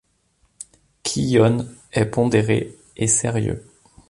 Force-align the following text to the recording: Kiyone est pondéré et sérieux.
Kiyone 1.03 1.75
est 1.93 2.05
pondéré 2.07 2.75
et 2.97 3.05
sérieux. 3.05 3.63